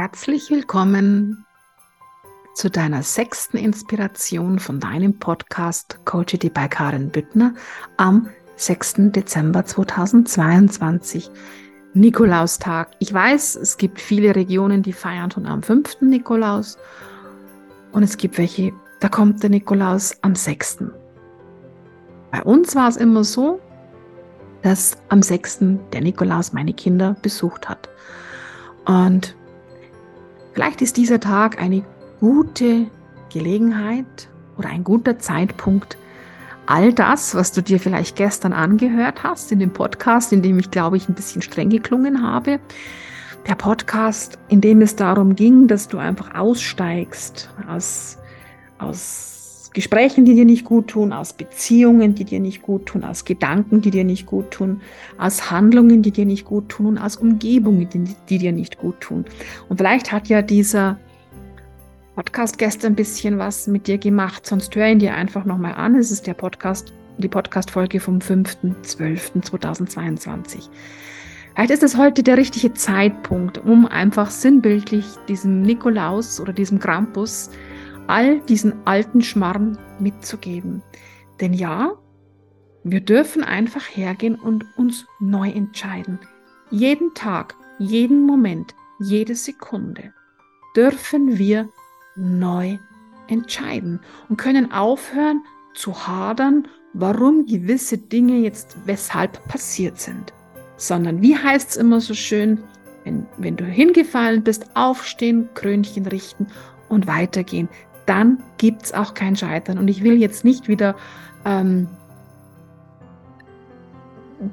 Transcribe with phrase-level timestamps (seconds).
[0.00, 1.44] Herzlich willkommen
[2.54, 7.52] zu deiner sechsten Inspiration von deinem Podcast Coachity by Karen Büttner
[7.98, 8.94] am 6.
[9.12, 11.30] Dezember 2022.
[11.92, 12.92] Nikolaustag.
[12.98, 16.00] Ich weiß, es gibt viele Regionen, die feiern schon am 5.
[16.00, 16.78] Nikolaus
[17.92, 20.78] und es gibt welche, da kommt der Nikolaus am 6.
[22.30, 23.60] Bei uns war es immer so,
[24.62, 25.58] dass am 6.
[25.92, 27.90] der Nikolaus meine Kinder besucht hat.
[28.86, 29.36] Und
[30.52, 31.84] vielleicht ist dieser Tag eine
[32.20, 32.86] gute
[33.32, 35.96] Gelegenheit oder ein guter Zeitpunkt,
[36.66, 40.70] all das, was du dir vielleicht gestern angehört hast in dem Podcast, in dem ich,
[40.70, 42.60] glaube ich, ein bisschen streng geklungen habe,
[43.48, 48.18] der Podcast, in dem es darum ging, dass du einfach aussteigst aus,
[48.78, 49.39] aus
[49.72, 53.80] Gesprächen, die dir nicht gut tun, aus Beziehungen, die dir nicht gut tun, aus Gedanken,
[53.80, 54.80] die dir nicht gut tun,
[55.16, 59.00] aus Handlungen, die dir nicht gut tun und aus Umgebungen, die, die dir nicht gut
[59.00, 59.24] tun.
[59.68, 60.98] Und vielleicht hat ja dieser
[62.16, 65.94] Podcast gestern ein bisschen was mit dir gemacht, sonst hör ihn dir einfach nochmal an.
[65.94, 70.68] Es ist der Podcast, die Podcast-Folge vom 5.12.2022.
[71.54, 77.50] Vielleicht ist es heute der richtige Zeitpunkt, um einfach sinnbildlich diesem Nikolaus oder diesem Krampus
[78.10, 80.82] all diesen alten Schmarrn mitzugeben.
[81.40, 81.92] Denn ja,
[82.82, 86.18] wir dürfen einfach hergehen und uns neu entscheiden.
[86.70, 90.12] Jeden Tag, jeden Moment, jede Sekunde
[90.76, 91.68] dürfen wir
[92.16, 92.78] neu
[93.28, 95.42] entscheiden und können aufhören
[95.74, 100.32] zu hadern, warum gewisse Dinge jetzt weshalb passiert sind.
[100.76, 102.62] Sondern wie heißt es immer so schön,
[103.04, 106.48] wenn, wenn du hingefallen bist, aufstehen, Krönchen richten
[106.88, 107.68] und weitergehen.
[108.10, 109.78] Dann gibt es auch kein Scheitern.
[109.78, 110.96] Und ich will jetzt nicht wieder
[111.44, 111.86] ähm,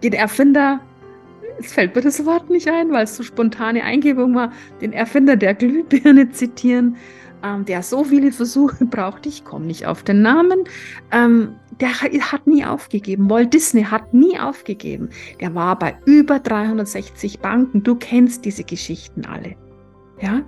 [0.03, 0.80] den Erfinder,
[1.58, 5.36] es fällt mir das Wort nicht ein, weil es so spontane Eingebung war, den Erfinder
[5.36, 6.98] der Glühbirne zitieren,
[7.43, 10.65] ähm, der so viele Versuche braucht, ich komme nicht auf den Namen,
[11.11, 13.27] ähm, der hat nie aufgegeben.
[13.27, 15.10] Walt Disney hat nie aufgegeben.
[15.39, 17.81] Der war bei über 360 Banken.
[17.81, 19.55] Du kennst diese Geschichten alle.
[20.21, 20.43] Ja,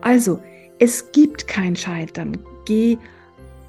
[0.00, 0.38] also
[0.78, 2.38] es gibt kein Scheitern.
[2.64, 2.98] Geh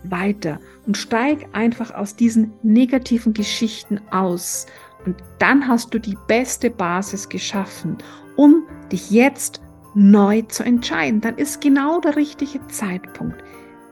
[0.03, 4.65] weiter und steig einfach aus diesen negativen Geschichten aus.
[5.05, 7.97] Und dann hast du die beste Basis geschaffen,
[8.35, 9.61] um dich jetzt
[9.95, 11.21] neu zu entscheiden.
[11.21, 13.43] Dann ist genau der richtige Zeitpunkt,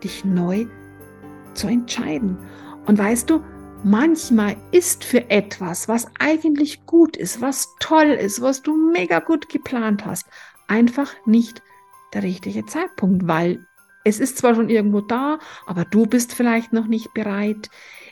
[0.03, 0.67] dich neu
[1.53, 2.37] zu entscheiden.
[2.85, 3.43] Und weißt du,
[3.83, 9.49] manchmal ist für etwas, was eigentlich gut ist, was toll ist, was du mega gut
[9.49, 10.25] geplant hast,
[10.67, 11.61] einfach nicht
[12.13, 13.65] der richtige Zeitpunkt, weil
[14.03, 17.69] es ist zwar schon irgendwo da, aber du bist vielleicht noch nicht bereit.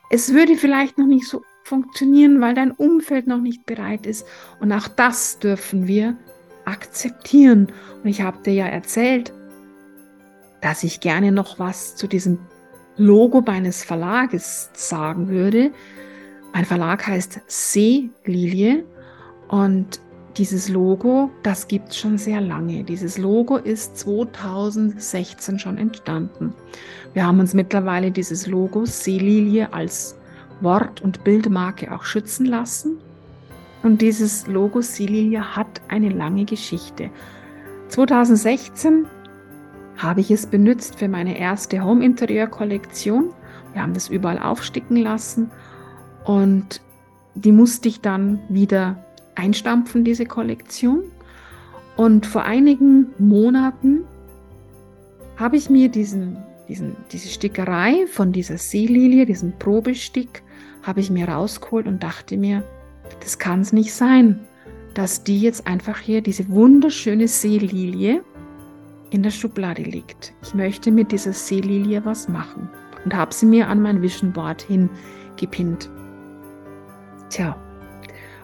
[0.09, 4.25] Es würde vielleicht noch nicht so funktionieren, weil dein Umfeld noch nicht bereit ist.
[4.59, 6.17] Und auch das dürfen wir
[6.65, 7.71] akzeptieren.
[8.03, 9.33] Und ich habe dir ja erzählt,
[10.61, 12.39] dass ich gerne noch was zu diesem
[12.97, 15.71] Logo meines Verlages sagen würde.
[16.53, 18.83] Mein Verlag heißt Seelilie
[19.47, 20.01] und
[20.37, 22.83] dieses Logo, das gibt es schon sehr lange.
[22.83, 26.53] Dieses Logo ist 2016 schon entstanden.
[27.13, 30.17] Wir haben uns mittlerweile dieses Logo Seelilie als
[30.61, 32.97] Wort- und Bildmarke auch schützen lassen.
[33.83, 37.09] Und dieses Logo Sililia hat eine lange Geschichte.
[37.89, 39.05] 2016
[39.97, 43.31] habe ich es benutzt für meine erste Home-Interieur-Kollektion.
[43.73, 45.51] Wir haben das überall aufsticken lassen
[46.25, 46.81] und
[47.35, 49.05] die musste ich dann wieder
[49.39, 51.03] einstampfen, diese Kollektion.
[51.95, 54.01] Und vor einigen Monaten
[55.37, 60.43] habe ich mir diesen, diesen, diese Stickerei von dieser Seelilie, diesen Probestick,
[60.83, 62.63] habe ich mir rausgeholt und dachte mir,
[63.21, 64.39] das kann es nicht sein,
[64.93, 68.21] dass die jetzt einfach hier, diese wunderschöne Seelilie,
[69.11, 70.33] in der Schublade liegt.
[70.43, 72.69] Ich möchte mit dieser Seelilie was machen
[73.03, 75.89] und habe sie mir an mein Vision Board hingepinnt.
[77.29, 77.57] Tja,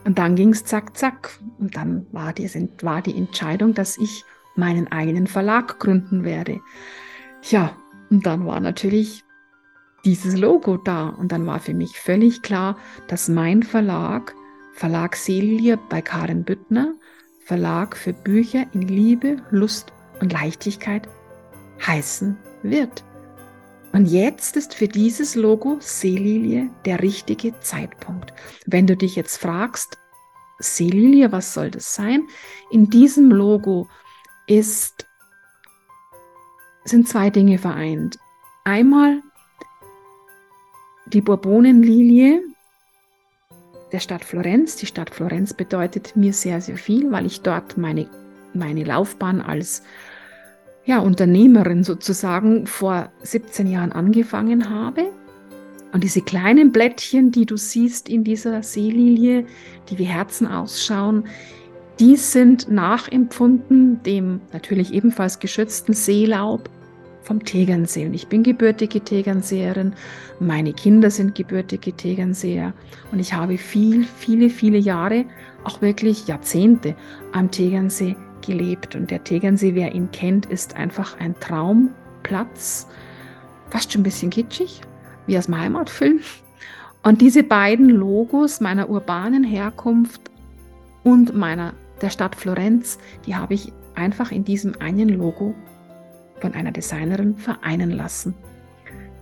[0.06, 1.40] und dann ging es zack, zack.
[1.60, 2.48] Und dann war die,
[2.82, 4.24] war die Entscheidung, dass ich
[4.56, 6.62] meinen eigenen Verlag gründen werde.
[7.50, 7.76] Ja,
[8.10, 9.24] und dann war natürlich
[10.06, 11.10] dieses Logo da.
[11.10, 14.34] Und dann war für mich völlig klar, dass mein Verlag
[14.74, 16.94] Verlag Seelie bei Karen Büttner,
[17.46, 21.08] Verlag für Bücher in Liebe, Lust und Leichtigkeit
[21.86, 23.06] heißen wird.
[23.96, 28.34] Und jetzt ist für dieses Logo Seelilie der richtige Zeitpunkt.
[28.66, 29.98] Wenn du dich jetzt fragst,
[30.60, 32.28] Seelilie, was soll das sein?
[32.70, 33.88] In diesem Logo
[34.48, 35.08] ist,
[36.84, 38.20] sind zwei Dinge vereint.
[38.66, 39.22] Einmal
[41.06, 42.44] die Bourbonenlilie,
[43.94, 44.76] der Stadt Florenz.
[44.76, 48.10] Die Stadt Florenz bedeutet mir sehr, sehr viel, weil ich dort meine,
[48.54, 49.84] meine Laufbahn als
[50.86, 55.12] ja, Unternehmerin sozusagen vor 17 Jahren angefangen habe.
[55.92, 59.46] Und diese kleinen Blättchen, die du siehst in dieser Seelilie,
[59.90, 61.26] die wie Herzen ausschauen,
[62.00, 66.70] die sind nachempfunden dem natürlich ebenfalls geschützten Seelaub
[67.22, 68.06] vom Tegernsee.
[68.06, 69.94] Und ich bin gebürtige Tegernseerin,
[70.40, 72.74] meine Kinder sind gebürtige Tegernseer
[73.12, 75.26] und ich habe viel, viele, viele Jahre,
[75.64, 76.96] auch wirklich Jahrzehnte
[77.32, 78.96] am Tegernsee gelebt.
[78.96, 82.88] Und der Tegernsee, wer ihn kennt, ist einfach ein Traumplatz,
[83.70, 84.82] fast schon ein bisschen kitschig,
[85.28, 86.20] wie aus dem Heimatfilm.
[87.04, 90.22] Und diese beiden Logos meiner urbanen Herkunft
[91.04, 95.54] und meiner der Stadt Florenz, die habe ich einfach in diesem einen Logo
[96.40, 98.34] von einer Designerin vereinen lassen.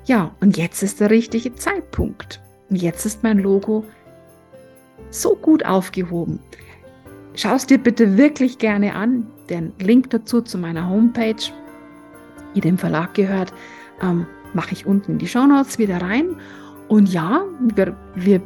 [0.06, 2.42] Ja, und jetzt ist der richtige Zeitpunkt.
[2.70, 3.86] Und jetzt ist mein Logo
[5.12, 6.40] so gut aufgehoben.
[7.36, 9.26] Schau es dir bitte wirklich gerne an.
[9.50, 11.52] Den Link dazu zu meiner Homepage,
[12.56, 13.54] die dem Verlag gehört,
[14.02, 16.40] ähm, mache ich unten in die Show Notes wieder rein.
[16.88, 18.42] Und ja, wir, wir,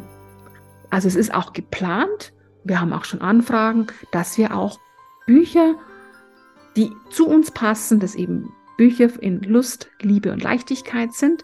[0.89, 4.79] also es ist auch geplant, wir haben auch schon Anfragen, dass wir auch
[5.25, 5.75] Bücher,
[6.77, 11.43] die zu uns passen, dass eben Bücher in Lust, Liebe und Leichtigkeit sind.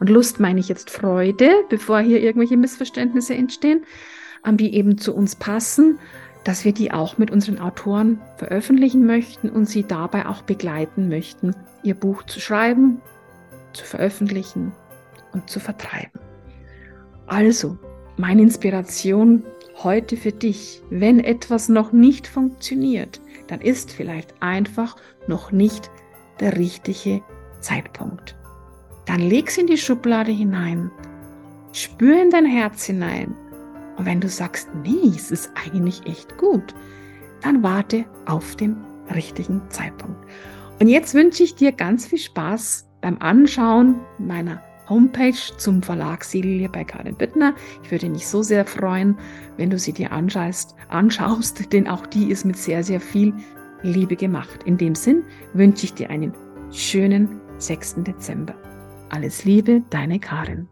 [0.00, 3.84] Und Lust meine ich jetzt Freude, bevor hier irgendwelche Missverständnisse entstehen
[4.56, 5.98] die eben zu uns passen,
[6.44, 11.56] dass wir die auch mit unseren Autoren veröffentlichen möchten und sie dabei auch begleiten möchten,
[11.82, 13.00] ihr Buch zu schreiben,
[13.72, 14.72] zu veröffentlichen
[15.32, 16.20] und zu vertreiben.
[17.26, 17.78] Also,
[18.16, 19.42] meine Inspiration
[19.82, 25.90] heute für dich, wenn etwas noch nicht funktioniert, dann ist vielleicht einfach noch nicht
[26.40, 27.22] der richtige
[27.60, 28.36] Zeitpunkt.
[29.06, 30.90] Dann leg's in die Schublade hinein,
[31.72, 33.34] spür in dein Herz hinein
[33.96, 36.74] und wenn du sagst, nee, es ist eigentlich echt gut,
[37.42, 38.76] dann warte auf den
[39.14, 40.26] richtigen Zeitpunkt.
[40.80, 46.68] Und jetzt wünsche ich dir ganz viel Spaß beim Anschauen meiner Homepage zum Verlag Silje
[46.68, 47.54] bei Karin Bittner.
[47.82, 49.16] Ich würde mich so sehr freuen,
[49.56, 53.32] wenn du sie dir anschaust, anschaust, denn auch die ist mit sehr, sehr viel
[53.82, 54.62] Liebe gemacht.
[54.64, 56.34] In dem Sinn wünsche ich dir einen
[56.70, 57.96] schönen 6.
[57.98, 58.54] Dezember.
[59.10, 60.68] Alles Liebe, deine Karin.